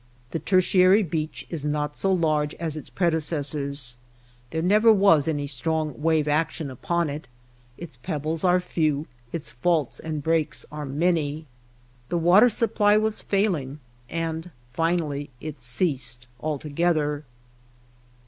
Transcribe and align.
The 0.31 0.39
tertiary 0.39 1.03
beach 1.03 1.45
is 1.51 1.63
not 1.63 1.95
so 1.95 2.11
large 2.11 2.55
as 2.55 2.75
its 2.75 2.89
predecessors. 2.89 3.99
There 4.49 4.63
never 4.63 4.91
was 4.91 5.27
any 5.27 5.45
strong 5.45 5.93
wave 6.01 6.27
action 6.27 6.71
upon 6.71 7.07
it, 7.07 7.27
its 7.77 7.97
pebbles 7.97 8.43
are 8.43 8.59
few, 8.59 9.05
its 9.31 9.51
faults 9.51 9.99
and 9.99 10.23
breaks 10.23 10.65
are 10.71 10.87
many. 10.87 11.45
The 12.09 12.17
water 12.17 12.49
supply 12.49 12.97
was 12.97 13.21
failing, 13.21 13.79
and 14.09 14.49
finally 14.71 15.29
it 15.39 15.59
ceased 15.59 16.25
altogether. 16.39 17.23